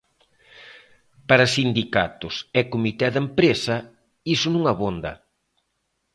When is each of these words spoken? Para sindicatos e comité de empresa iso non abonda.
Para 1.27 1.51
sindicatos 1.55 2.35
e 2.59 2.61
comité 2.73 3.07
de 3.11 3.19
empresa 3.25 3.75
iso 4.35 4.47
non 4.51 4.63
abonda. 4.73 5.13